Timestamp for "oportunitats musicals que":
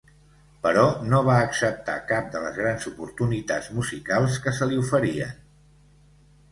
2.93-4.57